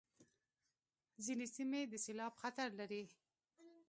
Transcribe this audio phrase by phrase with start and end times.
[1.25, 3.03] ځینې سیمې د سېلاب خطر لري.